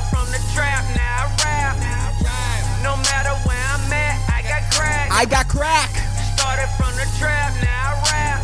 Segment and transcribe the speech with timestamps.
[0.00, 1.76] Started from the trap, now I rap.
[2.82, 5.10] No matter where I'm at, I got crack.
[5.10, 5.90] I got crack.
[6.36, 8.40] Started from the trap, now I rap.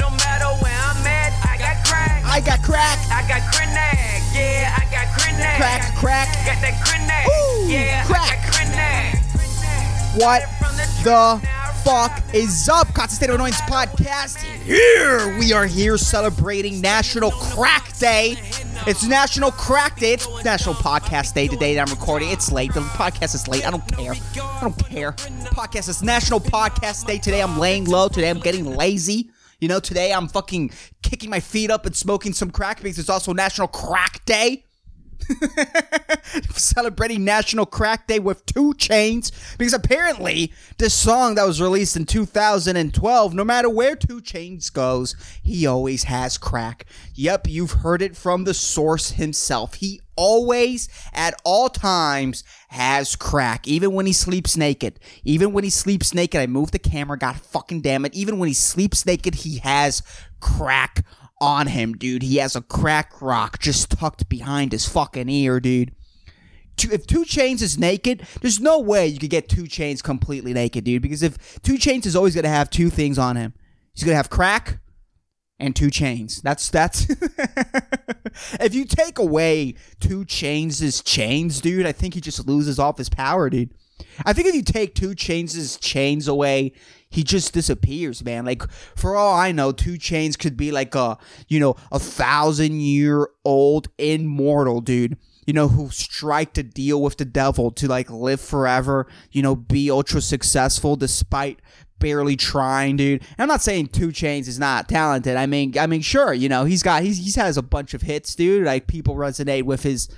[0.00, 2.24] No matter where I'm at, I got crack.
[2.24, 2.98] I got crack.
[3.12, 4.22] I got crack.
[4.32, 5.56] Yeah, I got crack.
[5.58, 6.28] Crack, crack.
[6.46, 7.26] Got that.
[7.28, 8.38] Ooh, yeah, crack.
[10.16, 10.42] What
[11.04, 11.40] the
[11.84, 12.86] fuck is up?
[12.94, 14.38] Constant State of Annoyance podcast.
[14.62, 18.36] Here we are here celebrating National Crack Day.
[18.86, 20.14] It's National Crack Day.
[20.14, 22.30] It's National Podcast Day today that I'm recording.
[22.30, 22.72] It's late.
[22.72, 23.66] The podcast is late.
[23.66, 24.14] I don't care.
[24.14, 25.12] I don't care.
[25.12, 27.42] Podcast is National Podcast Day today.
[27.42, 28.08] I'm laying low.
[28.08, 29.30] Today I'm getting lazy.
[29.60, 30.70] You know, today I'm fucking
[31.02, 34.64] kicking my feet up and smoking some crack because it's also National Crack Day.
[36.50, 42.04] celebrating National Crack Day with 2 Chainz because apparently this song that was released in
[42.04, 46.86] 2012, no matter where 2 Chainz goes, he always has crack.
[47.14, 49.74] Yep, you've heard it from the source himself.
[49.74, 53.66] He always, at all times, has crack.
[53.68, 54.98] Even when he sleeps naked.
[55.24, 57.16] Even when he sleeps naked, I move the camera.
[57.16, 58.14] God fucking damn it.
[58.14, 60.02] Even when he sleeps naked, he has
[60.40, 61.04] crack
[61.40, 62.22] on him, dude.
[62.22, 65.92] He has a crack rock just tucked behind his fucking ear, dude.
[66.80, 70.84] If 2 Chainz is naked, there's no way you could get 2 Chainz completely naked,
[70.84, 71.02] dude.
[71.02, 73.52] Because if 2 Chainz is always gonna have two things on him,
[73.94, 74.78] he's gonna have crack
[75.58, 76.40] and 2 Chains.
[76.42, 77.06] That's that's.
[78.60, 83.08] if you take away 2 Chainz' chains, dude, I think he just loses off his
[83.08, 83.74] power, dude.
[84.24, 86.72] I think if you take 2 Chainz' chains away,
[87.10, 88.44] he just disappears, man.
[88.44, 92.80] Like for all I know, 2 Chainz could be like a you know a thousand
[92.80, 95.16] year old immortal dude.
[95.46, 99.06] You know who strike a deal with the devil to like live forever.
[99.30, 101.60] You know, be ultra successful despite
[101.98, 103.22] barely trying, dude.
[103.22, 105.36] And I'm not saying 2 Chainz is not talented.
[105.36, 108.02] I mean, I mean, sure, you know, he's got he's he's has a bunch of
[108.02, 108.64] hits, dude.
[108.64, 110.08] Like people resonate with his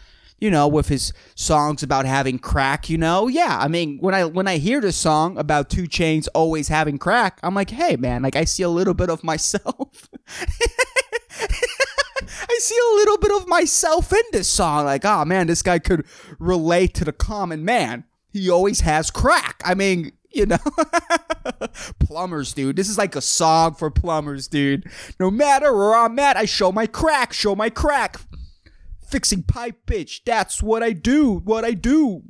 [0.40, 3.58] you know, with his songs about having crack, you know, yeah.
[3.60, 7.38] I mean, when I when I hear this song about 2 Chainz always having crack,
[7.42, 10.08] I'm like, hey man, like I see a little bit of myself.
[12.42, 14.86] I see a little bit of myself in this song.
[14.86, 16.06] Like, oh man, this guy could
[16.38, 18.04] relate to the common man.
[18.32, 19.60] He always has crack.
[19.64, 20.58] I mean, you know,
[21.98, 22.76] plumbers, dude.
[22.76, 24.88] This is like a song for plumbers, dude.
[25.18, 28.16] No matter where I'm at, I show my crack, show my crack
[29.10, 30.20] fixing pipe, bitch.
[30.24, 31.34] That's what I do.
[31.34, 32.22] What I do.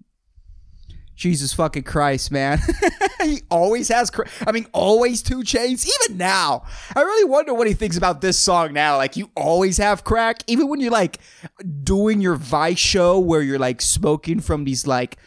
[1.21, 2.61] Jesus fucking Christ, man.
[3.23, 4.11] he always has,
[4.47, 6.63] I mean, always 2 Chainz, Even now,
[6.97, 8.97] I really wonder what he thinks about this song now.
[8.97, 11.19] Like, you always have crack, even when you're like
[11.85, 15.19] doing your Vice show where you're like smoking from these like,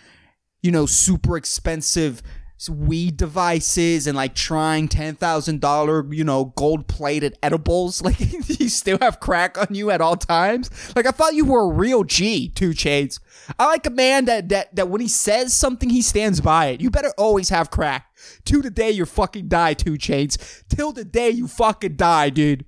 [0.64, 2.24] you know, super expensive
[2.70, 8.02] weed devices and like trying ten thousand dollar, you know, gold plated edibles.
[8.14, 8.20] Like
[8.60, 10.70] you still have crack on you at all times.
[10.96, 13.20] Like I thought you were a real G, 2 Chainz.
[13.58, 16.82] I like a man that that that when he says something, he stands by it.
[16.82, 18.08] You better always have crack.
[18.46, 20.64] To the day you fucking die, 2 Chainz.
[20.70, 22.66] Till the day you fucking die, dude.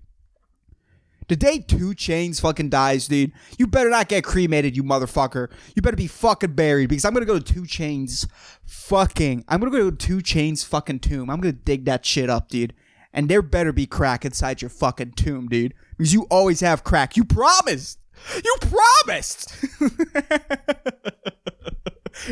[1.27, 5.49] The day 2 Chainz fucking dies, dude, you better not get cremated, you motherfucker.
[5.75, 8.27] You better be fucking buried because I'm gonna go to 2 Chainz
[8.63, 9.43] fucking.
[9.47, 11.31] I'm gonna go to 2 Chainz fucking tomb.
[11.31, 12.73] I'm gonna dig that shit up, dude.
[13.11, 15.73] And there better be crack inside your fucking tomb, dude.
[15.97, 17.17] Because you always have crack.
[17.17, 17.99] You promised!
[18.43, 19.55] You promised!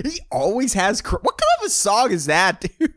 [0.04, 1.24] he always has crack.
[1.24, 2.94] What kind of a song is that, dude?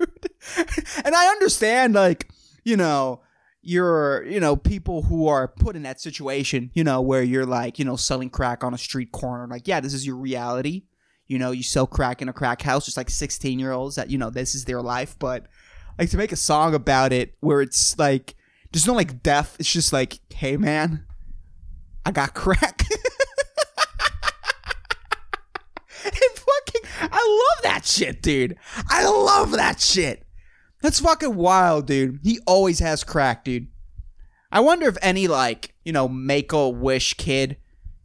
[1.04, 2.28] and I understand, like,
[2.64, 3.20] you know
[3.66, 7.78] you're, you know, people who are put in that situation, you know, where you're like,
[7.78, 9.46] you know, selling crack on a street corner.
[9.48, 10.84] Like, yeah, this is your reality.
[11.26, 14.08] You know, you sell crack in a crack house, just like 16 year olds that,
[14.08, 15.16] you know, this is their life.
[15.18, 15.46] But
[15.98, 18.36] like to make a song about it where it's like,
[18.72, 19.56] there's no like death.
[19.58, 21.04] It's just like, hey, man,
[22.04, 22.82] I got crack.
[27.00, 28.56] I love that shit, dude.
[28.88, 30.25] I love that shit.
[30.82, 32.20] That's fucking wild, dude.
[32.22, 33.68] He always has crack, dude.
[34.52, 37.56] I wonder if any like, you know, make a wish kid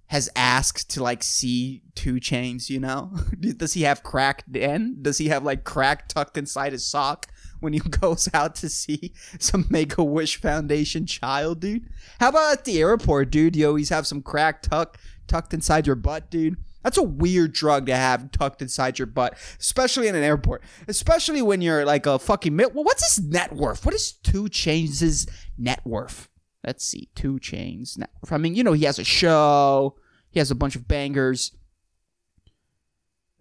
[0.08, 3.14] has asked to like see 2 Chainz, you know?
[3.40, 4.97] Does he have crack then?
[5.02, 7.28] Does he have like crack tucked inside his sock
[7.62, 11.88] when he goes out to see some Make a Wish Foundation child, dude?
[12.20, 13.56] How about at the airport, dude?
[13.56, 14.97] You always have some crack tuck
[15.28, 16.58] tucked inside your butt, dude.
[16.84, 20.64] That's a weird drug to have tucked inside your butt, especially in an airport.
[20.88, 22.58] Especially when you're like a fucking.
[22.58, 23.86] Well, what's his net worth?
[23.86, 26.30] What is 2 Chainz' net worth?
[26.66, 28.32] Let's see, 2 Chainz net worth.
[28.32, 29.96] I mean, you know, he has a show.
[30.30, 31.52] He has a bunch of bangers.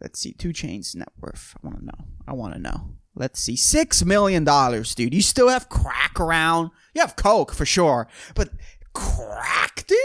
[0.00, 1.54] Let's see, 2 Chainz net worth.
[1.62, 2.04] I want to know.
[2.26, 2.94] I want to know.
[3.14, 5.12] Let's see, six million dollars, dude.
[5.12, 6.70] You still have crack around.
[6.94, 8.50] You have coke for sure, but
[8.92, 9.98] crack, dude.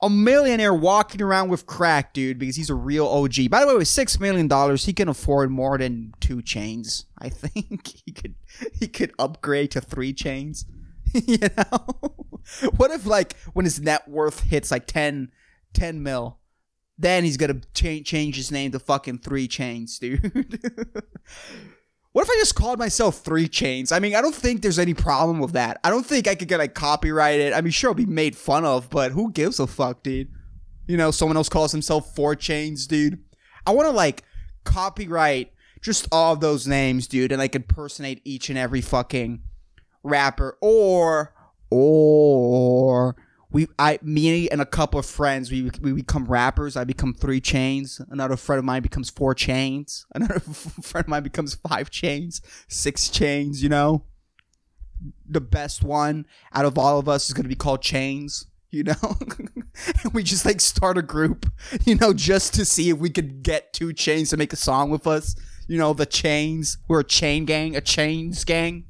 [0.00, 3.50] A millionaire walking around with crack, dude, because he's a real OG.
[3.50, 7.06] By the way, with six million dollars, he can afford more than two chains.
[7.18, 8.34] I think he could
[8.72, 10.66] he could upgrade to three chains.
[11.12, 12.14] you know,
[12.76, 15.32] what if like when his net worth hits like 10,
[15.72, 16.38] 10 mil,
[16.96, 20.60] then he's gonna cha- change his name to fucking three chains, dude.
[22.12, 23.92] What if I just called myself Three Chains?
[23.92, 25.78] I mean, I don't think there's any problem with that.
[25.84, 27.52] I don't think I could get like copyrighted.
[27.52, 30.28] I mean, sure, I'll be made fun of, but who gives a fuck, dude?
[30.86, 33.22] You know, someone else calls himself Four Chains, dude.
[33.66, 34.24] I want to like
[34.64, 39.42] copyright just all of those names, dude, and like impersonate each and every fucking
[40.02, 41.34] rapper, or
[41.70, 43.16] or
[43.58, 46.76] we I me and a couple of friends we we become rappers.
[46.76, 48.00] I become three chains.
[48.08, 50.06] Another friend of mine becomes four chains.
[50.14, 53.60] Another friend of mine becomes five chains, six chains.
[53.60, 54.04] You know,
[55.28, 58.46] the best one out of all of us is gonna be called Chains.
[58.70, 59.64] You know, and
[60.12, 61.50] we just like start a group.
[61.84, 64.90] You know, just to see if we could get two chains to make a song
[64.90, 65.34] with us.
[65.66, 66.78] You know, the chains.
[66.86, 68.84] We're a chain gang, a chains gang.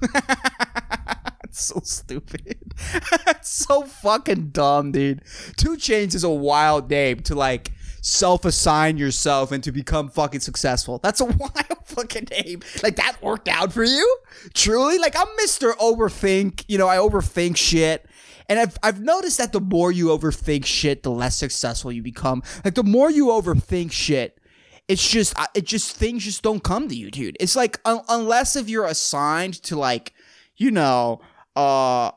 [1.50, 2.56] It's so stupid.
[3.28, 5.22] it's so fucking dumb, dude.
[5.56, 10.98] 2 Chainz is a wild name to like self-assign yourself and to become fucking successful.
[11.02, 12.62] That's a wild fucking name.
[12.82, 14.18] Like that worked out for you?
[14.54, 14.98] Truly?
[14.98, 15.72] Like I'm Mr.
[15.76, 16.64] Overthink.
[16.68, 18.06] You know, I overthink shit.
[18.48, 22.42] And I've, I've noticed that the more you overthink shit, the less successful you become.
[22.64, 24.40] Like the more you overthink shit,
[24.88, 27.36] it's just uh, it just things just don't come to you, dude.
[27.38, 30.12] It's like un- unless if you're assigned to like,
[30.56, 31.20] you know,
[31.60, 32.12] uh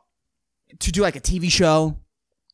[0.79, 1.97] to do like a TV show,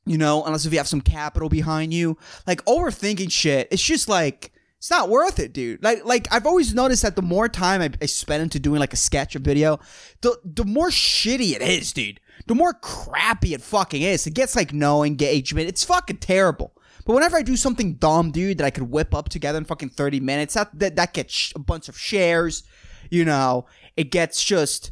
[0.06, 2.18] you know, unless if you have some capital behind you.
[2.48, 5.84] Like overthinking shit, it's just like it's not worth it, dude.
[5.84, 8.94] Like like I've always noticed that the more time I, I spend into doing like
[8.94, 9.80] a sketch or video,
[10.22, 12.20] the the more shitty it is, dude.
[12.48, 14.26] The more crappy it fucking is.
[14.26, 15.68] It gets like no engagement.
[15.68, 16.74] It's fucking terrible.
[17.06, 19.90] But whenever I do something dumb, dude, that I could whip up together in fucking
[19.90, 22.64] 30 minutes, that that, that gets sh- a bunch of shares,
[23.10, 23.66] you know,
[23.98, 24.92] it gets just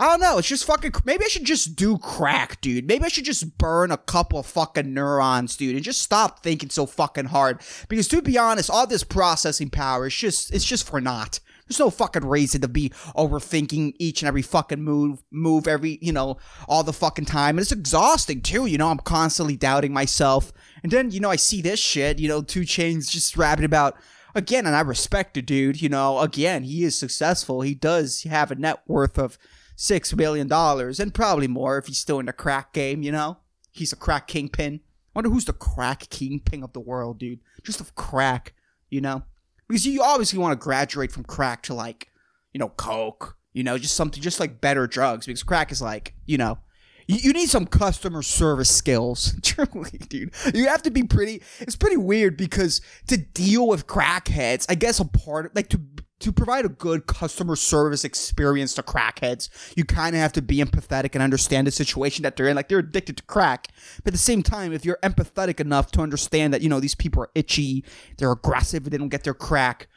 [0.00, 0.38] I don't know.
[0.38, 0.92] It's just fucking.
[1.04, 2.86] Maybe I should just do crack, dude.
[2.86, 6.70] Maybe I should just burn a couple of fucking neurons, dude, and just stop thinking
[6.70, 7.60] so fucking hard.
[7.88, 11.40] Because to be honest, all this processing power is just it's just for naught.
[11.66, 16.12] There's no fucking reason to be overthinking each and every fucking move, move every, you
[16.12, 17.58] know, all the fucking time.
[17.58, 20.50] And it's exhausting too, you know, I'm constantly doubting myself.
[20.82, 23.98] And then, you know, I see this shit, you know, 2 Chainz just rapping about,
[24.34, 27.60] again, and I respect the dude, you know, again, he is successful.
[27.60, 29.36] He does have a net worth of
[29.80, 33.38] six million dollars and probably more if he's still in the crack game, you know?
[33.70, 34.80] He's a crack kingpin.
[34.82, 37.38] I wonder who's the crack kingpin of the world, dude.
[37.62, 38.54] Just of crack,
[38.90, 39.22] you know?
[39.68, 42.08] Because you obviously want to graduate from crack to like,
[42.52, 46.12] you know, coke, you know, just something just like better drugs because crack is like,
[46.26, 46.58] you know,
[47.06, 49.36] you, you need some customer service skills.
[49.44, 50.34] Truly, dude.
[50.52, 54.98] You have to be pretty it's pretty weird because to deal with crackheads, I guess
[54.98, 55.80] a part like to
[56.20, 60.56] to provide a good customer service experience to crackheads, you kind of have to be
[60.56, 62.56] empathetic and understand the situation that they're in.
[62.56, 63.68] Like they're addicted to crack,
[64.02, 66.96] but at the same time, if you're empathetic enough to understand that you know these
[66.96, 67.84] people are itchy,
[68.16, 69.88] they're aggressive, they don't get their crack,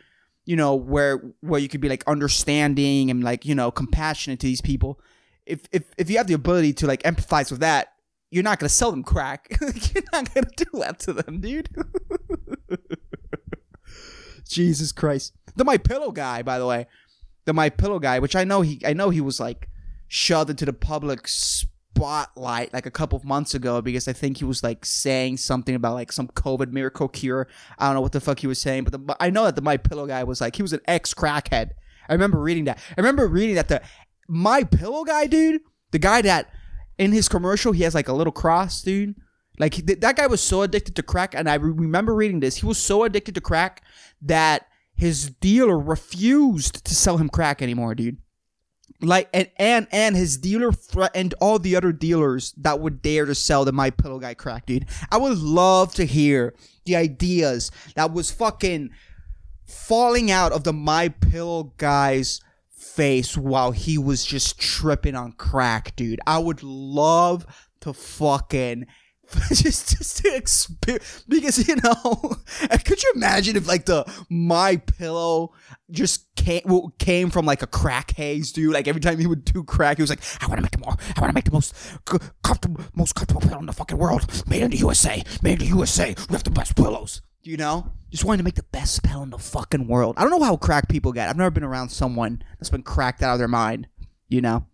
[0.46, 4.48] you know where where you could be like understanding and like you know compassionate to
[4.48, 5.00] these people.
[5.46, 7.94] If if if you have the ability to like empathize with that,
[8.30, 9.58] you're not gonna sell them crack.
[9.62, 11.70] you're not gonna do that to them, dude.
[14.48, 15.34] Jesus Christ.
[15.56, 16.88] The My Pillow guy, by the way,
[17.46, 19.70] the My Pillow guy, which I know he, I know he was like
[20.08, 24.46] shoved into the public spotlight like a couple of months ago because I think he
[24.46, 27.48] was like saying something about like some COVID miracle cure.
[27.78, 29.62] I don't know what the fuck he was saying, but the, I know that the
[29.62, 31.72] My Pillow guy was like he was an ex crackhead.
[32.10, 32.80] I remember reading that.
[32.90, 33.82] I remember reading that the
[34.28, 36.50] My Pillow guy, dude, the guy that
[36.98, 39.16] in his commercial he has like a little cross, dude.
[39.60, 42.58] Like th- that guy was so addicted to crack, and I re- remember reading this.
[42.58, 43.84] He was so addicted to crack
[44.24, 44.68] that
[45.02, 48.18] his dealer refused to sell him crack anymore, dude.
[49.02, 53.34] Like and and and his dealer threatened all the other dealers that would dare to
[53.34, 54.86] sell the My Pillow guy crack, dude.
[55.12, 56.54] I would love to hear
[56.86, 58.92] the ideas that was fucking
[59.66, 62.40] falling out of the My Pillow guy's
[62.70, 66.20] face while he was just tripping on crack, dude.
[66.28, 67.48] I would love
[67.80, 68.86] to fucking
[69.50, 72.36] just just to experience because you know
[72.86, 75.54] could you imagine if like the my pillow
[75.90, 76.64] just came
[77.00, 78.74] came from like a crack haze dude?
[78.74, 80.80] Like every time he would do crack he was like i want to make the
[80.80, 81.74] more i want to make the most
[82.42, 84.44] comfortable most comfortable pillow in the fucking world.
[84.48, 87.22] Made in the usa made in the usa we have the best pillows.
[87.44, 87.92] You know?
[88.12, 90.14] Just wanting to make the best pillow in the fucking world.
[90.16, 91.28] I don't know how crack people get.
[91.28, 93.88] I've never been around someone that's been cracked out of their mind
[94.32, 94.66] you know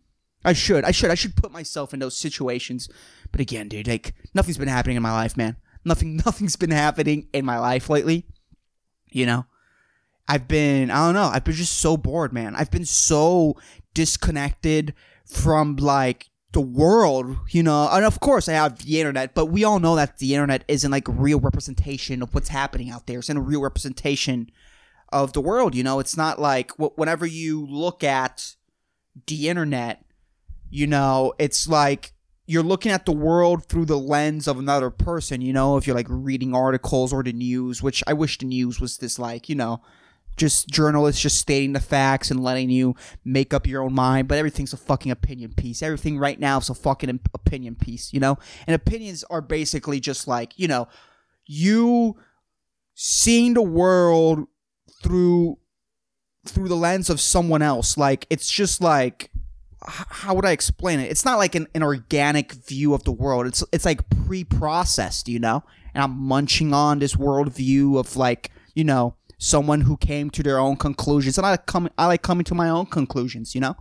[0.46, 0.84] I should.
[0.84, 1.12] I should.
[1.12, 2.90] I should put myself in those situations.
[3.32, 5.58] But again, dude, like nothing's been happening in my life, man.
[5.84, 8.26] Nothing nothing's been happening in my life lately.
[9.12, 9.46] You know?
[10.28, 12.56] I've been I don't know, I've been just so bored, man.
[12.56, 13.56] I've been so
[13.94, 14.94] disconnected
[15.26, 19.64] from like the world, you know, and of course I have the internet, but we
[19.64, 23.20] all know that the internet isn't like a real representation of what's happening out there.
[23.20, 24.50] It's not a real representation
[25.10, 26.00] of the world, you know.
[26.00, 28.56] It's not like whenever you look at
[29.28, 30.04] the internet,
[30.70, 32.14] you know, it's like
[32.46, 35.96] you're looking at the world through the lens of another person, you know, if you're
[35.96, 39.56] like reading articles or the news, which I wish the news was this like, you
[39.56, 39.82] know,
[40.38, 42.96] just journalists just stating the facts and letting you
[43.26, 45.82] make up your own mind, but everything's a fucking opinion piece.
[45.82, 48.38] Everything right now is a fucking opinion piece, you know?
[48.66, 50.88] And opinions are basically just like, you know,
[51.46, 52.16] you
[52.94, 54.48] seeing the world
[55.04, 55.58] through
[56.46, 57.98] through the lens of someone else.
[57.98, 59.32] Like it's just like
[59.86, 61.12] how would I explain it?
[61.12, 63.46] It's not like an, an organic view of the world.
[63.46, 65.64] It's it's like pre-processed, you know?
[65.94, 70.58] And I'm munching on this worldview of like, you know, someone who came to their
[70.58, 71.38] own conclusions.
[71.38, 73.76] And I like coming I like coming to my own conclusions, you know?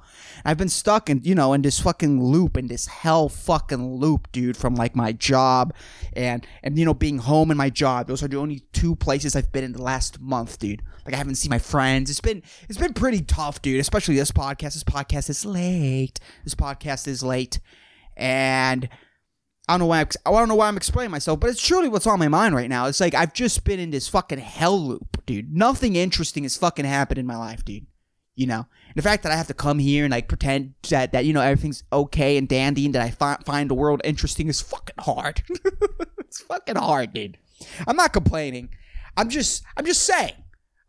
[0.45, 4.31] I've been stuck in, you know, in this fucking loop, in this hell fucking loop,
[4.33, 5.73] dude, from like my job
[6.13, 8.07] and and you know, being home and my job.
[8.07, 10.83] Those are the only two places I've been in the last month, dude.
[11.05, 12.11] Like I haven't seen my friends.
[12.11, 13.81] It's been it's been pretty tough, dude.
[13.81, 14.75] Especially this podcast.
[14.75, 16.21] This podcast is late.
[16.45, 17.61] This podcast is late,
[18.17, 18.89] and
[19.69, 21.89] I don't know why I'm, I don't know why I'm explaining myself, but it's truly
[21.89, 22.87] what's on my mind right now.
[22.87, 25.53] It's like I've just been in this fucking hell loop, dude.
[25.53, 27.87] Nothing interesting has fucking happened in my life, dude.
[28.37, 31.13] You know, and the fact that I have to come here and like pretend that
[31.13, 34.49] that you know everything's okay and dandy and that I fi- find the world interesting
[34.49, 35.43] is fucking hard.
[36.19, 37.39] it's fucking hard, dude.
[37.89, 38.69] I'm not complaining.
[39.17, 40.35] I'm just I'm just saying.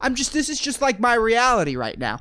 [0.01, 2.19] I'm just this is just like my reality right now.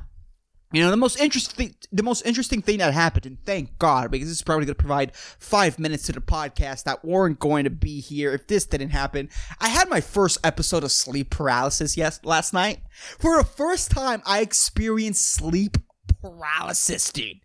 [0.73, 4.27] You know, the most interesting the most interesting thing that happened, and thank God, because
[4.27, 8.01] this is probably gonna provide five minutes to the podcast that weren't going to be
[8.01, 9.29] here if this didn't happen.
[9.61, 12.79] I had my first episode of sleep paralysis yes last night.
[13.17, 15.77] For the first time I experienced sleep
[16.21, 17.39] paralysis, dude.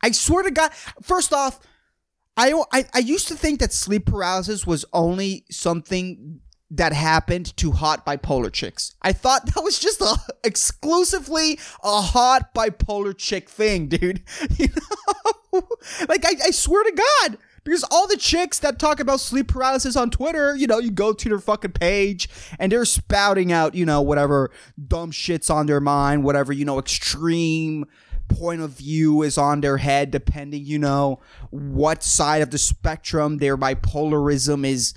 [0.00, 1.58] I swear to God, first off,
[2.36, 6.40] I, I I used to think that sleep paralysis was only something
[6.72, 8.94] that happened to hot bipolar chicks.
[9.02, 14.22] I thought that was just a exclusively a hot bipolar chick thing, dude.
[14.58, 15.60] You know,
[16.08, 17.38] like I, I swear to God.
[17.64, 21.12] Because all the chicks that talk about sleep paralysis on Twitter, you know, you go
[21.12, 24.50] to their fucking page and they're spouting out, you know, whatever
[24.88, 27.86] dumb shits on their mind, whatever, you know, extreme
[28.28, 33.38] point of view is on their head, depending, you know, what side of the spectrum
[33.38, 34.94] their bipolarism is,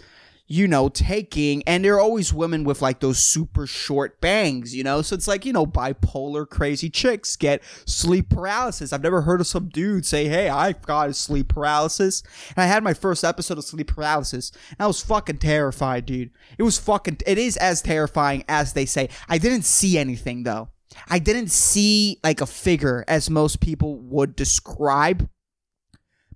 [0.47, 1.63] you know, taking.
[1.63, 5.01] And they're always women with like those super short bangs, you know?
[5.01, 8.93] So it's like, you know, bipolar crazy chicks get sleep paralysis.
[8.93, 12.21] I've never heard of some dude say, hey, I've got sleep paralysis.
[12.55, 14.51] And I had my first episode of sleep paralysis.
[14.69, 16.31] And I was fucking terrified, dude.
[16.57, 19.09] It was fucking, it is as terrifying as they say.
[19.27, 20.69] I didn't see anything though.
[21.09, 25.27] I didn't see like a figure as most people would describe,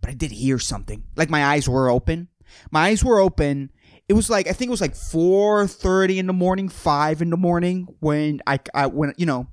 [0.02, 1.04] but I did hear something.
[1.16, 2.28] Like my eyes were open.
[2.72, 3.72] My eyes were open.
[4.10, 7.30] It was like I think it was like four thirty in the morning, five in
[7.30, 9.48] the morning when I, I when you know,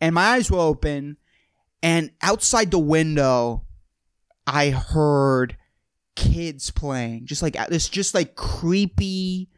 [0.00, 1.18] and my eyes were open,
[1.82, 3.64] and outside the window,
[4.46, 5.58] I heard
[6.16, 9.50] kids playing, just like uh, this, just like creepy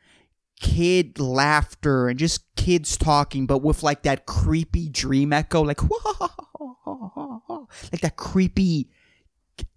[0.60, 5.80] kid laughter and just kids talking, but with like that creepy dream echo, like
[7.92, 8.90] like that creepy,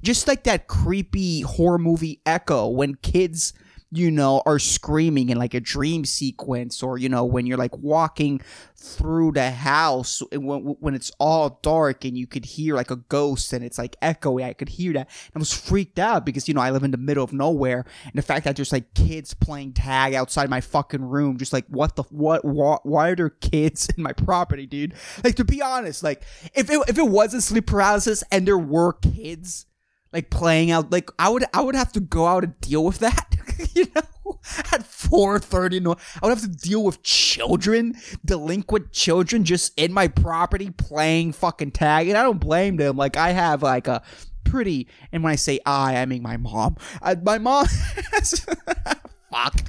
[0.01, 3.53] just like that creepy horror movie echo when kids,
[3.95, 7.75] you know, are screaming in like a dream sequence, or you know, when you're like
[7.77, 8.41] walking
[8.75, 13.53] through the house when, when it's all dark and you could hear like a ghost
[13.53, 14.43] and it's like echoing.
[14.43, 15.09] I could hear that.
[15.33, 17.85] And I was freaked out because you know I live in the middle of nowhere,
[18.03, 21.65] and the fact that there's like kids playing tag outside my fucking room, just like
[21.67, 24.93] what the what, what why are there kids in my property, dude?
[25.23, 26.23] Like to be honest, like
[26.53, 29.65] if it if it wasn't sleep paralysis and there were kids
[30.13, 32.99] like playing out like I would I would have to go out and deal with
[32.99, 33.32] that
[33.73, 34.39] you know
[34.71, 37.95] at 4:30 no I would have to deal with children
[38.25, 43.17] delinquent children just in my property playing fucking tag and I don't blame them like
[43.17, 44.01] I have like a
[44.43, 47.67] pretty and when I say I I mean my mom I, my mom
[49.31, 49.61] fuck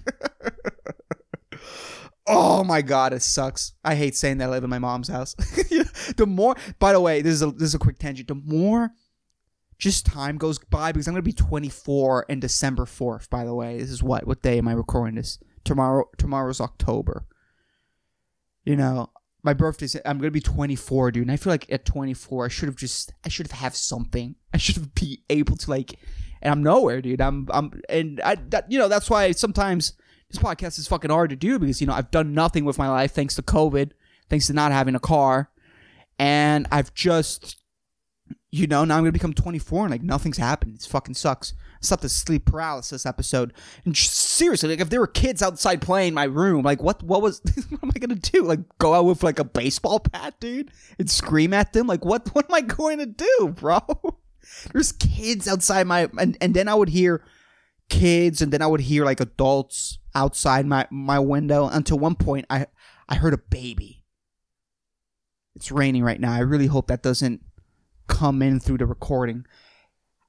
[2.27, 3.75] Oh my god, it sucks.
[3.85, 5.35] I hate saying that I live in my mom's house.
[6.17, 8.29] the more, by the way, this is a this is a quick tangent.
[8.29, 8.93] The more
[9.85, 13.29] just time goes by because I'm gonna be 24 in December 4th.
[13.29, 15.39] By the way, this is what what day am I recording this?
[15.63, 17.27] Tomorrow tomorrow's October.
[18.65, 19.11] You know,
[19.43, 21.25] my birthday's I'm gonna be 24, dude.
[21.25, 24.37] And I feel like at 24, I should have just I should have have something.
[24.55, 25.99] I should have be able to like,
[26.41, 27.21] and I'm nowhere, dude.
[27.21, 29.93] I'm I'm and I that you know that's why sometimes
[30.31, 32.89] this podcast is fucking hard to do because you know I've done nothing with my
[32.89, 33.91] life thanks to COVID,
[34.31, 35.51] thanks to not having a car,
[36.19, 37.59] and I've just,
[38.55, 40.77] you know, now I'm gonna become 24 and like nothing's happened.
[40.77, 41.55] It fucking sucks.
[41.81, 43.53] Slept the sleep paralysis episode,
[43.85, 47.21] and just, seriously, like if there were kids outside playing my room, like what what
[47.21, 48.43] was what am I gonna do?
[48.43, 51.87] Like go out with like a baseball bat, dude, and scream at them?
[51.87, 53.81] Like what what am I going to do, bro?
[54.73, 57.25] There's kids outside my and and then I would hear
[57.89, 62.47] kids and then I would hear like adults outside my my window until one point
[62.49, 62.67] I
[63.09, 64.05] I heard a baby.
[65.57, 66.33] It's raining right now.
[66.33, 67.43] I really hope that doesn't
[68.07, 69.47] come in through the recording.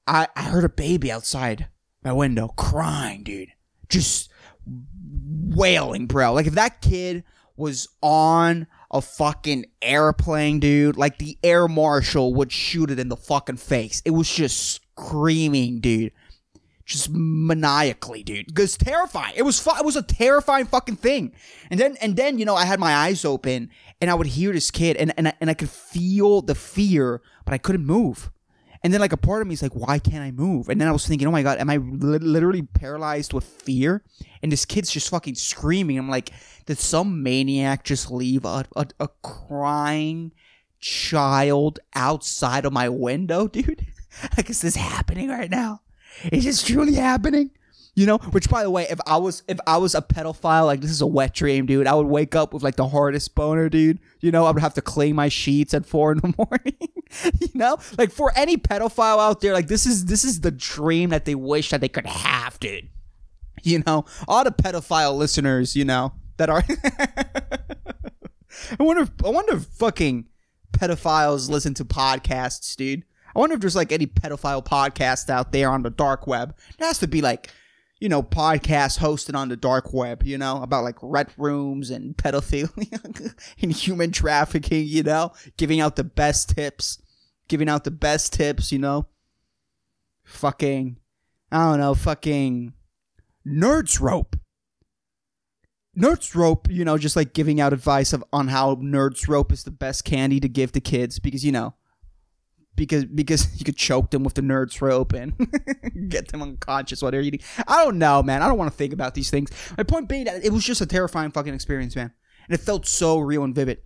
[0.08, 1.67] I I heard a baby outside
[2.03, 3.50] my window crying, dude.
[3.89, 4.32] Just
[4.65, 6.34] wailing, bro.
[6.34, 7.24] Like if that kid
[7.58, 13.17] was on a fucking airplane, dude, like the air marshal would shoot it in the
[13.17, 14.01] fucking face.
[14.05, 16.12] It was just screaming, dude
[16.86, 18.48] just maniacally, dude.
[18.48, 19.34] Because terrifying.
[19.36, 21.34] It was fu- it was a terrifying fucking thing.
[21.70, 24.54] And then and then you know I had my eyes open and I would hear
[24.54, 28.32] this kid and and I, and I could feel the fear, but I couldn't move.
[28.84, 30.70] And then like a part of me is like, why can't I move?
[30.70, 34.04] And then I was thinking, oh my god, am I li- literally paralyzed with fear?
[34.44, 35.98] And this kid's just fucking screaming.
[35.98, 36.30] I'm like,
[36.68, 40.34] did some maniac just leave a, a, a crying
[40.80, 43.88] child outside of my window, dude?
[44.38, 45.82] like, is this happening right now?
[46.31, 47.51] Is this truly happening?
[47.95, 50.81] You know, which by the way, if I was if I was a pedophile, like
[50.81, 51.88] this is a wet dream, dude.
[51.88, 54.00] I would wake up with like the hardest boner, dude.
[54.19, 56.75] You know, I would have to clean my sheets at four in the morning.
[57.39, 61.12] you know, like for any pedophile out there, like this is this is the dream
[61.12, 62.89] that they wish that they could have, dude.
[63.63, 66.65] You know, all the pedophile listeners, you know, that are.
[68.77, 69.03] I wonder.
[69.03, 70.25] If, I wonder if fucking
[70.74, 73.05] pedophiles listen to podcasts, dude.
[73.36, 76.56] I wonder if there's like any pedophile podcast out there on the dark web.
[76.80, 77.51] It has to be like,
[78.00, 82.15] you know, podcasts hosted on the dark web, you know, about like red rooms and
[82.15, 87.01] pedophilia and human trafficking, you know, giving out the best tips,
[87.50, 89.07] giving out the best tips, you know.
[90.24, 90.98] Fucking,
[91.51, 92.74] I don't know, fucking
[93.46, 94.38] nerds rope.
[95.98, 99.64] Nerds rope, you know, just like giving out advice of on how nerds rope is
[99.64, 101.74] the best candy to give to kids because you know
[102.75, 105.33] because because you could choke them with the nerds rope and
[106.09, 107.42] get them unconscious while they're eating.
[107.68, 108.42] I don't know, man.
[108.42, 109.51] I don't want to think about these things.
[109.77, 112.11] My point being it was just a terrifying fucking experience, man.
[112.48, 113.79] And it felt so real and vivid.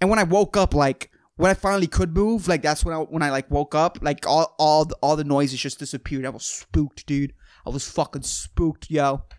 [0.00, 2.98] And when I woke up, like when I finally could move, like that's when I
[2.98, 6.26] when I like woke up, like all all the, all the noises just disappeared.
[6.26, 7.32] I was spooked, dude.
[7.66, 9.04] I was fucking spooked, yo.
[9.04, 9.36] I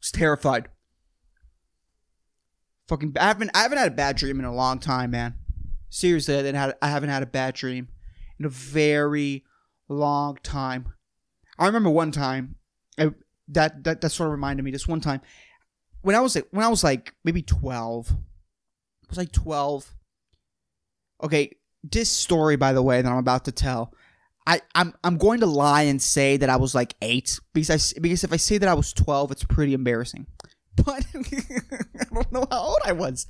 [0.00, 0.68] was terrified.
[2.88, 5.36] Fucking, I haven't I haven't had a bad dream in a long time, man.
[5.92, 7.88] Seriously, I, didn't have, I haven't had a bad dream
[8.38, 9.44] in a very
[9.90, 10.94] long time.
[11.58, 12.54] I remember one time
[12.98, 13.10] I,
[13.48, 14.70] that that that sort of reminded me.
[14.70, 15.20] This one time
[16.00, 19.94] when I was like, when I was like maybe twelve, I was like twelve.
[21.22, 23.92] Okay, this story, by the way, that I'm about to tell,
[24.46, 28.00] I I'm I'm going to lie and say that I was like eight because I
[28.00, 30.26] because if I say that I was twelve, it's pretty embarrassing.
[30.74, 33.26] But I don't know how old I was.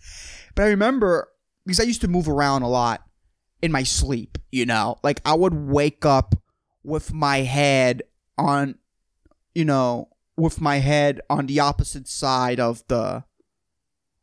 [0.55, 1.29] But I remember
[1.64, 3.03] because I used to move around a lot
[3.61, 4.98] in my sleep, you know?
[5.03, 6.35] Like I would wake up
[6.83, 8.03] with my head
[8.37, 8.77] on
[9.55, 13.25] you know, with my head on the opposite side of the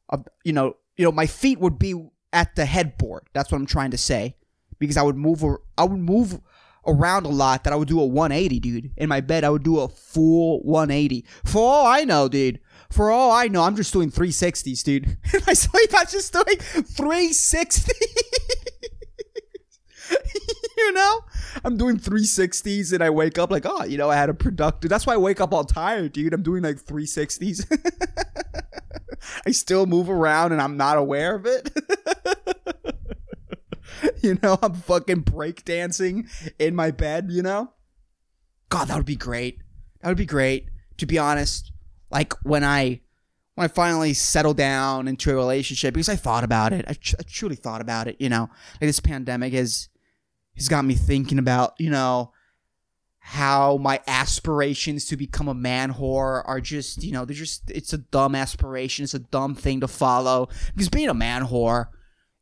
[0.10, 1.94] of you know, you know, my feet would be
[2.34, 3.28] at the headboard.
[3.34, 4.36] That's what I'm trying to say.
[4.80, 6.40] Because I would move or I would move
[6.86, 8.92] around a lot that I would do a 180, dude.
[8.98, 11.26] In my bed, I would do a full 180.
[11.46, 12.60] For all I know, dude,
[12.92, 15.06] for all I know, I'm just doing 360s, dude.
[15.34, 17.92] In my sleep, I'm just doing 360.
[20.78, 21.22] you know?
[21.64, 24.90] I'm doing 360s and I wake up like, oh, you know, I had a productive.
[24.90, 26.34] That's why I wake up all tired, dude.
[26.34, 27.66] I'm doing like 360s.
[29.46, 31.70] I still move around and I'm not aware of it.
[34.22, 36.28] you know, I'm fucking breakdancing
[36.60, 37.74] in my bed, you know?
[38.70, 39.60] God, that would be great.
[40.02, 40.70] That would be great.
[40.98, 41.72] To be honest,
[42.12, 43.02] like when I
[43.56, 46.86] when I finally settled down into a relationship because I thought about it.
[46.88, 48.16] I, tr- I truly thought about it.
[48.20, 49.90] You know, like this pandemic has
[50.56, 52.32] has got me thinking about you know
[53.20, 57.94] how my aspirations to become a man whore are just you know they're just it's
[57.94, 59.04] a dumb aspiration.
[59.04, 61.88] It's a dumb thing to follow because being a man whore.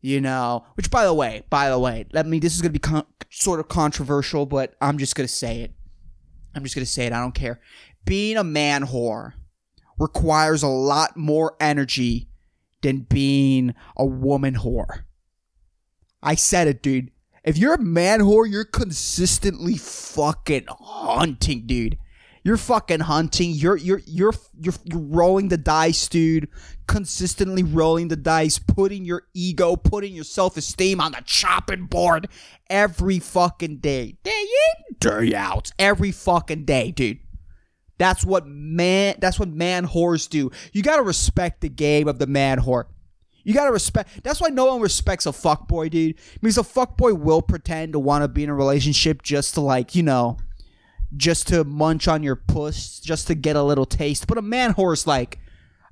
[0.08, 2.40] You know, which by the way, by the way, let me.
[2.40, 5.74] This is gonna be con- sort of controversial, but I'm just gonna say it.
[6.56, 7.12] I'm just gonna say it.
[7.12, 7.60] I don't care.
[8.06, 9.34] Being a man whore
[10.00, 12.30] requires a lot more energy
[12.84, 15.04] than being a woman whore.
[16.24, 17.12] I said it, dude.
[17.44, 21.98] If you're a man whore, you're consistently fucking hunting, dude.
[22.48, 23.52] You're fucking hunting.
[23.52, 26.48] You're you're you're you're, you're rolling the dice, dude.
[26.88, 32.30] Consistently rolling the dice, putting your ego, putting your self-esteem on the chopping board
[32.70, 34.16] every fucking day.
[34.24, 34.46] Day
[34.80, 35.74] in, day out.
[35.78, 37.20] Every fucking day, dude.
[37.98, 40.50] That's what man that's what man whores do.
[40.72, 42.86] You gotta respect the game of the man whore.
[43.44, 46.16] You gotta respect that's why no one respects a fuckboy, dude.
[46.42, 50.04] Because a fuckboy will pretend to wanna be in a relationship just to like, you
[50.04, 50.38] know,
[51.16, 54.28] just to munch on your puss, just to get a little taste.
[54.28, 55.40] But a man whore's like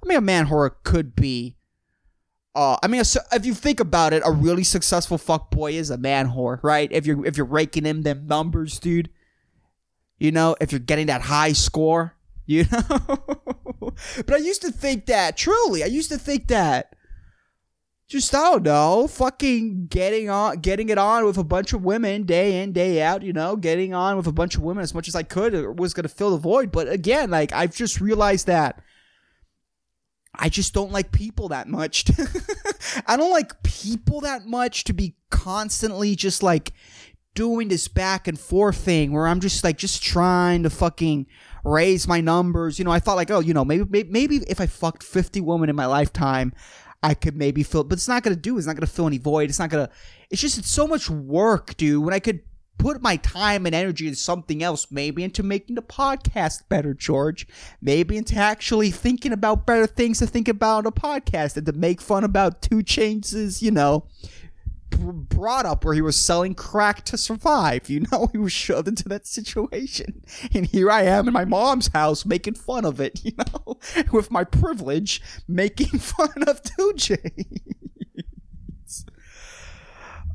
[0.03, 1.55] I mean a man whore could be
[2.55, 5.97] uh, I mean, if you think about it, a really successful fuck boy is a
[5.97, 6.89] man whore, right?
[6.89, 9.09] If you're if you're raking in them numbers, dude,
[10.17, 13.93] you know, if you're getting that high score, you know.
[14.25, 16.94] but I used to think that, truly, I used to think that
[18.07, 22.23] just I don't know, fucking getting on, getting it on with a bunch of women
[22.23, 23.23] day in, day out.
[23.23, 25.71] You know, getting on with a bunch of women as much as I could uh,
[25.71, 26.71] was gonna fill the void.
[26.71, 28.81] But again, like I've just realized that
[30.35, 32.05] I just don't like people that much.
[33.07, 36.73] I don't like people that much to be constantly just like
[37.33, 41.25] doing this back and forth thing where I'm just like just trying to fucking
[41.63, 42.79] raise my numbers.
[42.79, 45.41] You know, I thought like, oh, you know, maybe maybe, maybe if I fucked 50
[45.41, 46.53] women in my lifetime,
[47.05, 48.57] I could maybe fill but it's not to do.
[48.57, 49.49] It's not to fill any void.
[49.49, 49.89] It's not to
[50.29, 52.03] it's just it's so much work, dude.
[52.03, 52.41] When I could
[52.77, 57.47] put my time and energy into something else, maybe into making the podcast better, George.
[57.81, 61.73] Maybe into actually thinking about better things to think about on a podcast and to
[61.73, 64.07] make fun about 2 Chainz, you know,
[64.95, 67.89] brought up where he was selling crack to survive.
[67.89, 70.23] You know, he was shoved into that situation.
[70.53, 73.79] And here I am in my mom's house making fun of it, you know,
[74.11, 77.59] with my privilege, making fun of 2 Chainz.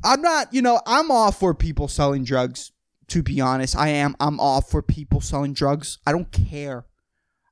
[0.03, 2.71] I'm not, you know, I'm all for people selling drugs,
[3.09, 3.75] to be honest.
[3.75, 4.15] I am.
[4.19, 5.99] I'm all for people selling drugs.
[6.07, 6.85] I don't care.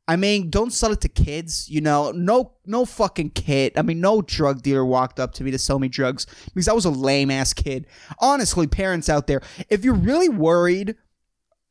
[0.10, 2.10] I mean, don't sell it to kids, you know.
[2.10, 3.74] No no fucking kid.
[3.78, 6.74] I mean, no drug dealer walked up to me to sell me drugs because I
[6.74, 7.86] was a lame ass kid.
[8.18, 10.96] Honestly, parents out there, if you're really worried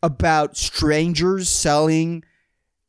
[0.05, 2.23] about strangers selling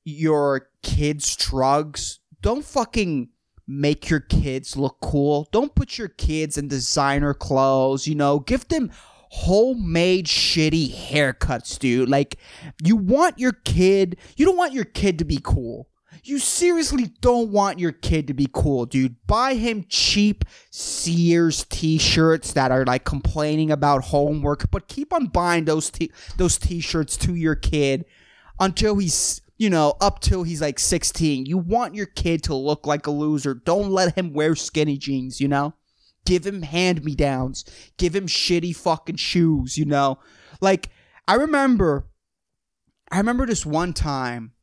[0.04, 3.30] your kids drugs, don't fucking
[3.68, 5.50] make your kids look cool.
[5.52, 8.38] Don't put your kids in designer clothes, you know.
[8.38, 8.92] Give them
[9.30, 12.10] homemade shitty haircuts, dude.
[12.10, 12.38] Like,
[12.84, 15.88] you want your kid, you don't want your kid to be cool.
[16.24, 19.16] You seriously don't want your kid to be cool, dude.
[19.26, 25.66] Buy him cheap Sears t-shirts that are like complaining about homework, but keep on buying
[25.66, 28.06] those t- those t-shirts to your kid
[28.60, 31.46] until he's, you know, up till he's like 16.
[31.46, 33.54] You want your kid to look like a loser.
[33.54, 35.74] Don't let him wear skinny jeans, you know?
[36.26, 37.66] Give him hand me downs.
[37.98, 40.20] Give him shitty fucking shoes, you know?
[40.62, 40.90] Like,
[41.28, 42.08] I remember,
[43.12, 44.54] I remember this one time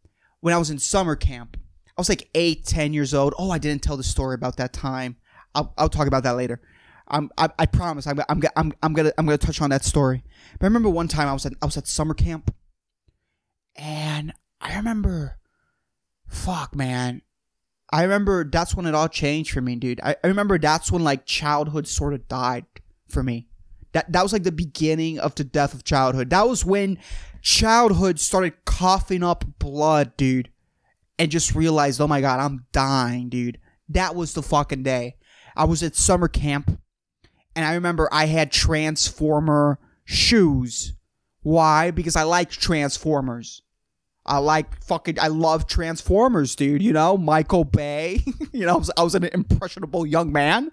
[0.40, 1.56] when I was in summer camp.
[1.88, 3.34] I was like eight, ten years old.
[3.38, 5.16] Oh, I didn't tell the story about that time.
[5.54, 6.60] I'll, I'll talk about that later.
[7.08, 8.06] I'm, I, I promise.
[8.06, 10.22] I'm, I'm, I'm, I'm gonna, I'm gonna touch on that story.
[10.58, 12.54] But I remember one time I was at, I was at summer camp,
[13.76, 15.38] and I remember,
[16.26, 17.22] fuck, man,
[17.90, 20.00] I remember that's when it all changed for me, dude.
[20.02, 22.66] I, I remember that's when like childhood sort of died
[23.08, 23.48] for me.
[23.92, 26.30] That that was like the beginning of the death of childhood.
[26.30, 26.98] That was when
[27.42, 30.50] childhood started coughing up blood, dude.
[31.18, 33.58] And just realized, oh my god, I'm dying, dude.
[33.88, 35.16] That was the fucking day.
[35.56, 36.78] I was at summer camp
[37.54, 40.92] and I remember I had Transformer shoes.
[41.42, 41.90] Why?
[41.90, 43.62] Because I liked Transformers.
[44.26, 46.82] I like fucking, I love Transformers, dude.
[46.82, 48.22] You know, Michael Bay.
[48.52, 50.72] you know, I was, I was, an impressionable young man,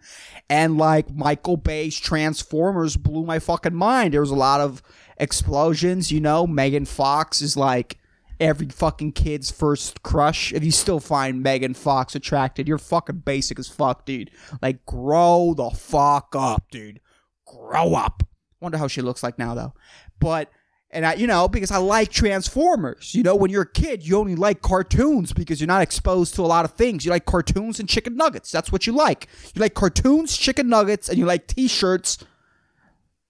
[0.50, 4.14] and like Michael Bay's Transformers blew my fucking mind.
[4.14, 4.82] There was a lot of
[5.18, 6.12] explosions.
[6.12, 7.98] You know, Megan Fox is like
[8.40, 10.52] every fucking kid's first crush.
[10.52, 14.32] If you still find Megan Fox attracted, you're fucking basic as fuck, dude.
[14.62, 17.00] Like, grow the fuck up, dude.
[17.46, 18.24] Grow up.
[18.60, 19.74] Wonder how she looks like now, though.
[20.20, 20.50] But
[20.94, 23.14] and I, you know, because I like Transformers.
[23.14, 26.42] You know, when you're a kid, you only like cartoons because you're not exposed to
[26.42, 27.06] a lot of things.
[27.06, 28.52] You like cartoons and chicken nuggets.
[28.52, 29.28] That's what you like.
[29.54, 32.20] You like cartoons, chicken nuggets, and you like t-shirts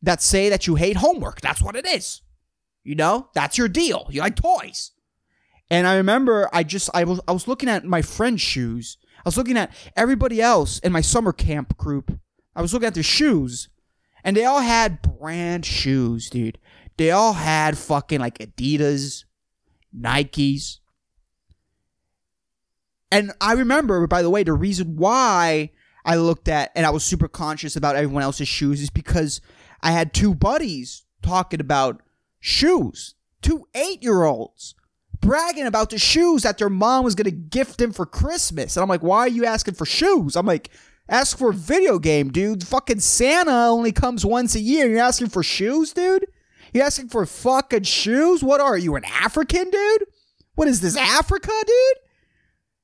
[0.01, 1.41] that say that you hate homework.
[1.41, 2.21] That's what it is.
[2.83, 4.07] You know, that's your deal.
[4.09, 4.91] You like toys.
[5.69, 8.97] And I remember I just I was I was looking at my friend's shoes.
[9.17, 12.19] I was looking at everybody else in my summer camp group.
[12.55, 13.69] I was looking at their shoes.
[14.23, 16.57] And they all had brand shoes, dude.
[16.97, 19.25] They all had fucking like Adidas,
[19.97, 20.79] Nikes.
[23.11, 25.71] And I remember, by the way, the reason why
[26.05, 29.41] I looked at and I was super conscious about everyone else's shoes is because
[29.81, 32.01] I had two buddies talking about
[32.39, 33.15] shoes.
[33.41, 34.75] Two eight year olds
[35.19, 38.75] bragging about the shoes that their mom was gonna gift them for Christmas.
[38.75, 40.35] And I'm like, why are you asking for shoes?
[40.35, 40.69] I'm like,
[41.07, 42.65] ask for a video game, dude.
[42.67, 44.89] Fucking Santa only comes once a year.
[44.89, 46.25] You're asking for shoes, dude?
[46.73, 48.43] You asking for fucking shoes?
[48.43, 50.05] What are you, an African, dude?
[50.55, 51.97] What is this, Africa, dude?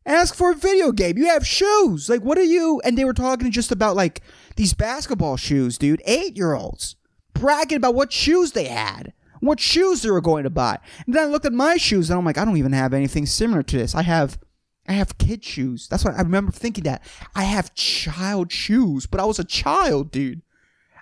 [0.05, 1.17] Ask for a video game.
[1.17, 2.09] You have shoes.
[2.09, 2.81] Like, what are you?
[2.83, 4.21] And they were talking just about like
[4.55, 6.01] these basketball shoes, dude.
[6.05, 6.95] Eight year olds
[7.33, 10.77] bragging about what shoes they had, what shoes they were going to buy.
[11.05, 13.25] And then I looked at my shoes and I'm like, I don't even have anything
[13.25, 13.95] similar to this.
[13.95, 14.39] I have,
[14.87, 15.87] I have kid shoes.
[15.87, 17.03] That's what I remember thinking that
[17.35, 20.41] I have child shoes, but I was a child, dude.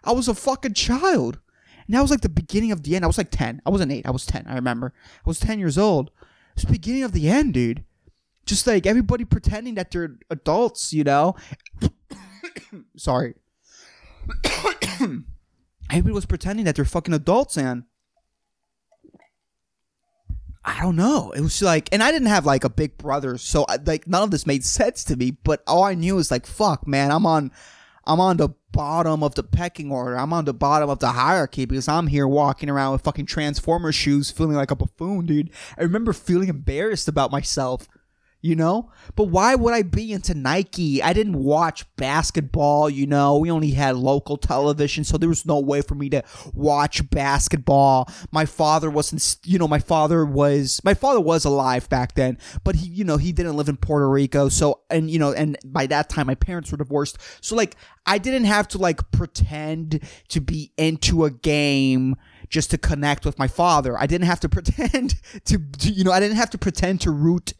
[0.04, 1.40] I was a fucking child.
[1.88, 3.06] And that was like the beginning of the end.
[3.06, 3.62] I was like 10.
[3.66, 4.06] I wasn't 8.
[4.06, 4.46] I was 10.
[4.48, 4.94] I remember.
[4.96, 6.12] I was 10 years old.
[6.54, 7.84] It's the beginning of the end, dude.
[8.46, 11.36] Just like everybody pretending that they're adults, you know?
[12.98, 13.36] Sorry.
[15.90, 17.84] everybody was pretending that they're fucking adults and
[20.68, 21.32] I don't know.
[21.32, 24.24] It was like, and I didn't have like a big brother, so I, like none
[24.24, 25.32] of this made sense to me.
[25.32, 27.52] But all I knew was like, fuck, man, I'm on,
[28.08, 30.18] I'm on the bottom of the pecking order.
[30.18, 33.92] I'm on the bottom of the hierarchy because I'm here walking around with fucking Transformer
[33.92, 35.50] shoes, feeling like a buffoon, dude.
[35.78, 37.88] I remember feeling embarrassed about myself
[38.42, 38.92] you know?
[39.16, 41.02] But why would I be into Nike?
[41.02, 43.38] I didn't watch basketball, you know?
[43.38, 46.24] We only had local television, so there was no way for me to
[46.54, 48.10] watch basketball.
[48.32, 52.76] My father wasn't, you know, my father was, my father was alive back then, but
[52.76, 54.50] he, you know, he didn't live in Puerto Rico.
[54.50, 57.18] So, and, you know, and by that time, my parents were divorced.
[57.42, 62.16] So, like, I didn't have to, like, pretend to be into a game
[62.50, 63.98] just to connect with my father.
[63.98, 67.12] I didn't have to pretend to, to you know, I didn't have to pretend to
[67.12, 67.54] root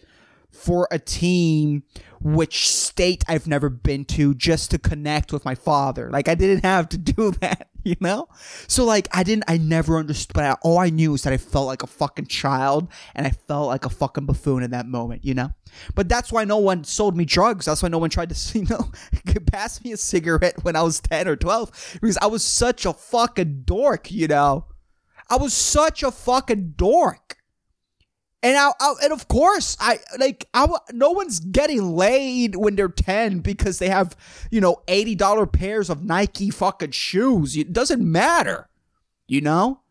[0.52, 1.84] for a team
[2.20, 6.10] which state I've never been to just to connect with my father.
[6.10, 8.28] Like I didn't have to do that, you know?
[8.68, 11.68] So like I didn't I never understood but all I knew is that I felt
[11.68, 15.34] like a fucking child and I felt like a fucking buffoon in that moment, you
[15.34, 15.52] know?
[15.96, 17.66] But that's why no one sold me drugs.
[17.66, 18.92] That's why no one tried to, you know,
[19.46, 22.94] pass me a cigarette when I was 10 or 12 because I was such a
[22.94, 24.66] fucking dork, you know?
[25.30, 27.37] I was such a fucking dork.
[28.44, 32.88] And I, I, and of course I like I no one's getting laid when they're
[32.88, 34.16] 10 because they have,
[34.52, 37.58] you know, $80 pairs of Nike fucking shoes.
[37.58, 38.70] It doesn't matter.
[39.28, 39.82] You know?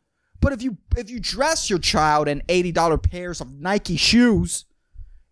[0.40, 4.65] But if you if you dress your child in $80 pairs of Nike shoes,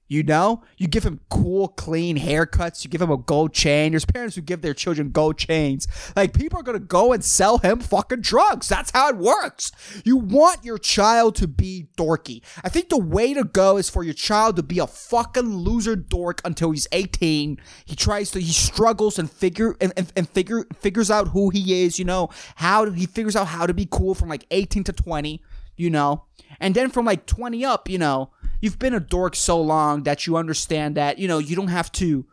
[0.07, 2.85] you know, you give him cool, clean haircuts.
[2.85, 3.93] You give him a gold chain.
[3.93, 5.88] There's parents who give their children gold chains.
[6.14, 8.69] Like, people are going to go and sell him fucking drugs.
[8.69, 9.73] That's how it works.
[10.05, 12.43] You want your child to be dorky.
[12.62, 15.97] I think the way to go is for your child to be a fucking loser
[15.97, 17.59] dork until he's 18.
[17.87, 21.83] He tries to, he struggles and figure, and, and, and figure, figures out who he
[21.83, 24.93] is, you know, how he figures out how to be cool from like 18 to
[24.93, 25.43] 20,
[25.77, 26.25] you know,
[26.61, 28.31] and then from like 20 up, you know,
[28.64, 31.92] you've been a dork so long that you understand that, you know, you don't have
[31.92, 32.24] to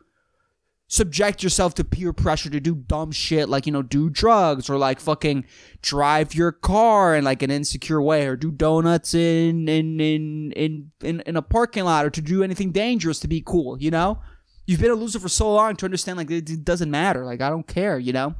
[0.87, 4.77] subject yourself to peer pressure to do dumb shit like, you know, do drugs or
[4.77, 5.45] like fucking
[5.81, 10.91] drive your car in like an insecure way or do donuts in in in in
[11.01, 14.19] in, in a parking lot or to do anything dangerous to be cool, you know?
[14.65, 17.25] You've been a loser for so long to understand like it doesn't matter.
[17.25, 18.35] Like I don't care, you know?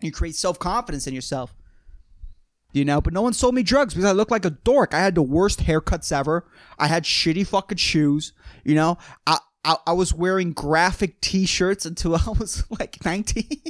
[0.00, 1.54] You create self-confidence in yourself
[2.72, 3.00] you know.
[3.00, 4.94] But no one sold me drugs because I looked like a dork.
[4.94, 6.46] I had the worst haircuts ever.
[6.78, 8.32] I had shitty fucking shoes,
[8.64, 8.98] you know.
[9.26, 13.48] I I, I was wearing graphic T-shirts until I was like nineteen.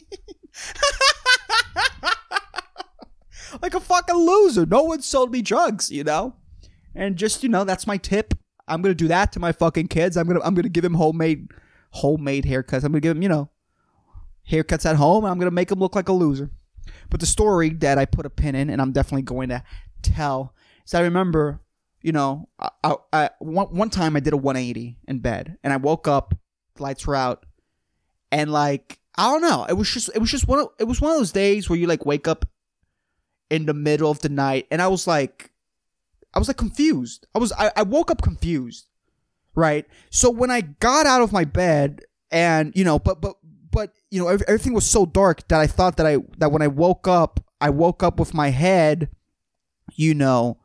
[3.62, 4.66] like a fucking loser.
[4.66, 6.34] No one sold me drugs, you know.
[6.94, 8.34] And just you know, that's my tip.
[8.66, 10.16] I'm gonna do that to my fucking kids.
[10.16, 11.48] I'm gonna I'm gonna give them homemade
[11.90, 12.84] homemade haircuts.
[12.84, 13.50] I'm gonna give them you know
[14.50, 15.24] haircuts at home.
[15.24, 16.50] I'm gonna make them look like a loser.
[17.11, 19.62] But the story that I put a pin in, and I'm definitely going to
[20.03, 20.55] tell,
[20.87, 21.61] is I remember,
[22.03, 25.72] you know, I, I, I, one, one time I did a 180 in bed, and
[25.72, 26.35] I woke up,
[26.79, 27.44] lights were out,
[28.31, 31.01] and like I don't know, it was just it was just one of it was
[31.01, 32.44] one of those days where you like wake up
[33.51, 35.51] in the middle of the night, and I was like,
[36.35, 37.27] I was like confused.
[37.35, 38.87] I was I, I woke up confused,
[39.57, 39.87] right?
[40.11, 43.37] So when I got out of my bed, and you know, but but
[43.79, 46.67] but you know everything was so dark that I thought that I that when I
[46.67, 49.09] woke up, I woke up with my head,
[49.95, 50.59] you know,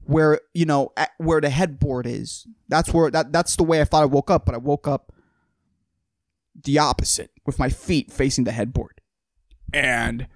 [0.00, 2.46] where you know where the headboard is.
[2.68, 5.14] That's where that that's the way I thought I woke up, but I woke up
[6.62, 9.00] the opposite with my feet facing the headboard.
[9.72, 10.26] And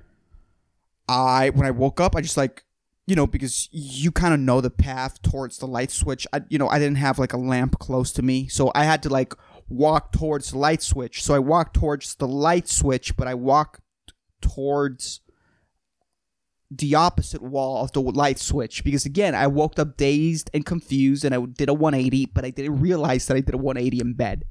[1.07, 2.65] I when I woke up, I just like
[3.07, 6.27] you know because you kind of know the path towards the light switch.
[6.33, 9.03] I you know, I didn't have like a lamp close to me, so I had
[9.03, 9.35] to like
[9.69, 11.23] walk towards the light switch.
[11.23, 13.81] So I walked towards the light switch, but I walked
[14.41, 15.21] towards
[16.71, 18.85] the opposite wall of the light switch.
[18.85, 22.51] Because again I woke up dazed and confused and I did a 180 but I
[22.51, 24.45] didn't realize that I did a 180 in bed.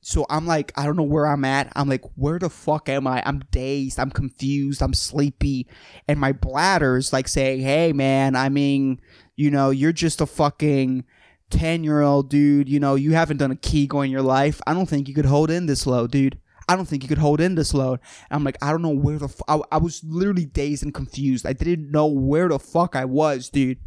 [0.00, 1.72] So I'm like I don't know where I'm at.
[1.76, 3.22] I'm like where the fuck am I?
[3.26, 3.98] I'm dazed.
[3.98, 4.82] I'm confused.
[4.82, 5.68] I'm sleepy.
[6.06, 9.00] And my bladder's like saying hey man I mean
[9.36, 11.04] you know you're just a fucking
[11.50, 14.74] 10 year old dude you know you haven't done a Kegel in your life I
[14.74, 17.40] don't think you could hold in this low dude I don't think you could hold
[17.40, 17.98] in this load.
[18.28, 21.46] And I'm like, I don't know where the I, I was literally dazed and confused.
[21.46, 23.78] I didn't know where the fuck I was, dude.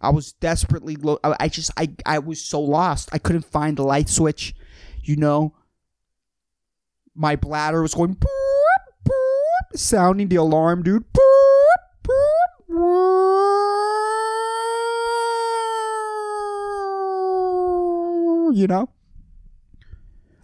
[0.00, 3.08] I was desperately lo- I, I just I I was so lost.
[3.12, 4.54] I couldn't find the light switch,
[5.02, 5.54] you know.
[7.14, 8.26] My bladder was going boop,
[9.08, 11.04] boop, sounding the alarm, dude.
[11.12, 11.22] Boop,
[12.02, 13.86] boop, boop.
[18.56, 18.88] You know?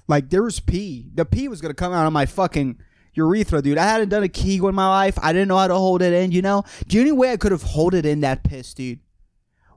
[0.07, 1.11] Like there was pee.
[1.15, 2.79] The pee was gonna come out of my fucking
[3.15, 3.79] urethra, dude.
[3.79, 5.19] I hadn't done a Kegel in my life.
[5.23, 6.31] I didn't know how to hold it in.
[6.31, 9.01] You know, the only way I could have hold it in that piss, dude,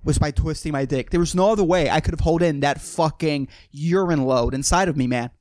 [0.04, 1.12] was by twisting my dick.
[1.12, 4.90] There was no other way I could have hold in that fucking urine load inside
[4.90, 5.32] of me, man.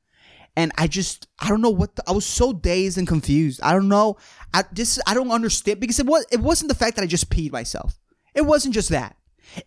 [0.56, 3.60] And I just, I don't know what the, I was so dazed and confused.
[3.60, 4.18] I don't know.
[4.52, 7.28] I just, I don't understand because it was, it wasn't the fact that I just
[7.28, 7.98] peed myself.
[8.36, 9.16] It wasn't just that.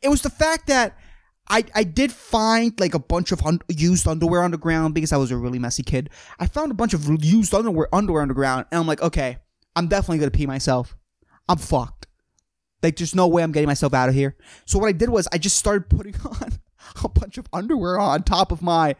[0.01, 0.97] It was the fact that
[1.49, 5.13] I, I did find like a bunch of un- used underwear on the ground because
[5.13, 6.09] I was a really messy kid.
[6.39, 9.37] I found a bunch of used underwear underwear on the ground, and I'm like, okay,
[9.75, 10.95] I'm definitely gonna pee myself.
[11.47, 12.07] I'm fucked.
[12.83, 14.35] Like, there's no way I'm getting myself out of here.
[14.65, 16.51] So what I did was I just started putting on
[17.03, 18.95] a bunch of underwear on top of my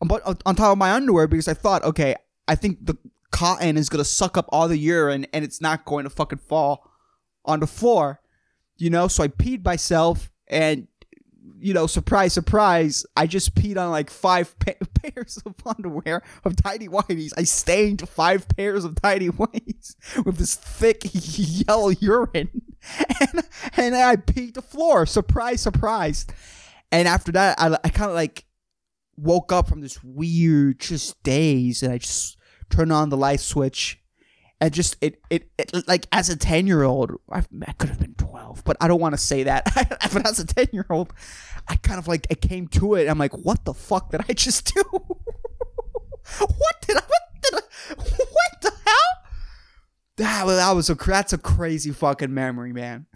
[0.00, 0.08] on
[0.56, 2.16] top of my underwear because I thought, okay,
[2.48, 2.96] I think the
[3.30, 6.90] cotton is gonna suck up all the urine and it's not going to fucking fall
[7.44, 8.20] on the floor,
[8.76, 9.08] you know.
[9.08, 10.88] So I peed myself and
[11.58, 16.56] you know, surprise, surprise, I just peed on like five pa- pairs of underwear of
[16.56, 17.32] tidy whities.
[17.36, 22.62] I stained five pairs of tidy whities with this thick yellow urine,
[23.20, 23.42] and
[23.76, 25.06] and I peed the floor.
[25.06, 26.26] Surprise, surprise.
[26.90, 28.44] And after that, I, I kind of like
[29.16, 32.36] woke up from this weird just daze, and I just
[32.70, 34.01] turned on the light switch.
[34.62, 37.98] And just it, it, it like as a 10 year old I, I could have
[37.98, 41.12] been 12 but i don't want to say that but as a 10 year old
[41.68, 43.08] I kind of like I came to it.
[43.08, 44.82] I'm like, what the fuck did I just do?
[44.92, 47.00] what did I?
[47.00, 47.60] What did I?
[47.94, 48.94] What the hell?
[50.16, 53.06] That, that was a that's a crazy fucking memory, man.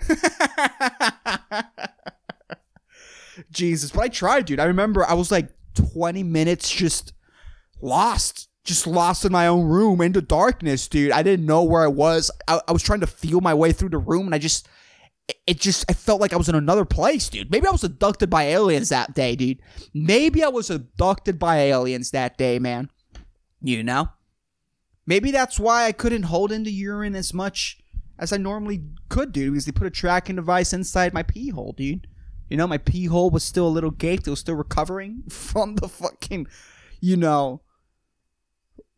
[3.50, 4.60] Jesus, but I tried, dude.
[4.60, 7.12] I remember I was like 20 minutes just
[7.80, 11.12] lost, just lost in my own room into darkness, dude.
[11.12, 12.30] I didn't know where I was.
[12.46, 14.68] I, I was trying to feel my way through the room, and I just
[15.46, 17.50] it just I felt like I was in another place, dude.
[17.50, 19.58] Maybe I was abducted by aliens that day, dude.
[19.94, 22.90] Maybe I was abducted by aliens that day, man.
[23.60, 24.08] You know?
[25.06, 27.78] Maybe that's why I couldn't hold in the urine as much
[28.18, 31.72] as I normally could, dude, because they put a tracking device inside my pee hole,
[31.72, 32.08] dude.
[32.48, 34.26] You know, my pee hole was still a little gaped.
[34.26, 36.46] It was still recovering from the fucking,
[37.00, 37.62] you know,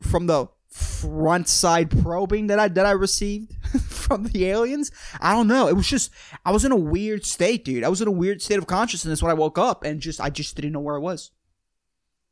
[0.01, 3.53] from the front side probing that I that I received
[3.89, 4.91] from the aliens.
[5.21, 5.69] I don't know.
[5.69, 6.11] It was just
[6.45, 7.85] I was in a weird state, dude.
[7.85, 10.31] I was in a weird state of consciousness when I woke up and just I
[10.31, 11.31] just didn't know where I was.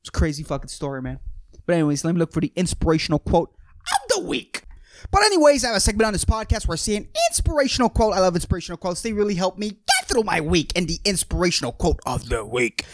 [0.00, 1.20] It's a crazy fucking story, man.
[1.66, 4.62] But anyways, let me look for the inspirational quote of the week.
[5.11, 8.14] But anyways, I have a segment on this podcast where I see an inspirational quote.
[8.14, 9.02] I love inspirational quotes.
[9.02, 10.72] They really help me get through my week.
[10.76, 12.85] And the inspirational quote of the week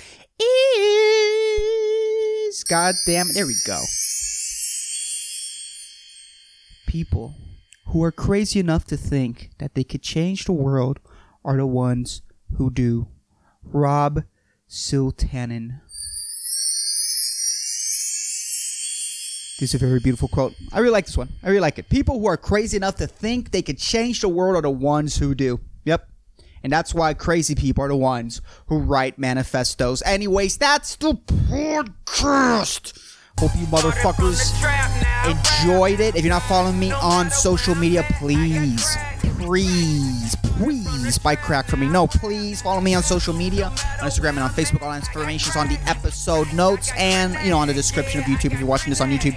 [2.49, 3.35] is God damn it.
[3.35, 3.81] There we go
[6.93, 7.35] people
[7.87, 11.01] who are crazy enough to think that they could change the world
[11.43, 12.21] are the ones
[12.59, 13.09] who do.
[13.65, 14.25] Rob
[14.69, 15.81] Siltanen.
[19.59, 20.53] This is a very beautiful quote.
[20.71, 21.31] I really like this one.
[21.43, 21.89] I really like it.
[21.89, 25.17] People who are crazy enough to think they could change the world are the ones
[25.17, 25.61] who do.
[25.87, 26.11] Yep.
[26.63, 30.03] And that's why crazy people are the ones who write manifestos.
[30.05, 32.99] Anyways, that's the podcast.
[33.39, 34.53] Hope you motherfuckers
[35.29, 36.15] enjoyed it.
[36.15, 41.89] If you're not following me on social media, please, please, please buy crack for me.
[41.89, 43.73] No, please follow me on social media, on
[44.09, 44.83] Instagram and on Facebook.
[44.83, 48.27] All that information is on the episode notes and you know on the description of
[48.27, 49.37] YouTube if you're watching this on YouTube.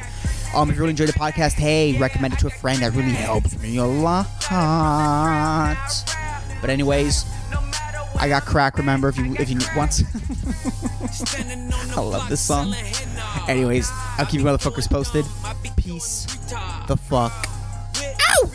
[0.54, 2.80] Um, if you really enjoyed the podcast, hey, recommend it to a friend.
[2.82, 4.28] That really helps me a lot.
[6.62, 7.26] But anyways,
[8.20, 8.78] I got crack.
[8.78, 10.02] Remember, if you if you once.
[11.96, 12.74] I love this song.
[13.48, 15.26] Anyways, I'll keep you motherfuckers posted.
[15.78, 16.26] Peace
[16.88, 17.48] the fuck
[18.32, 18.50] out.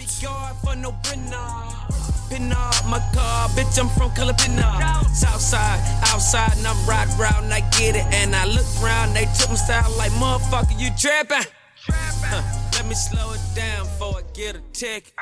[2.87, 5.05] my car, bitch, I'm from Calabina.
[5.15, 9.51] Southside, outside, and I'm riding round, I get it, and I look around, they took
[9.51, 11.51] my style like, motherfucker, you trapping?
[12.73, 15.15] Let me slow it down before I get a tick.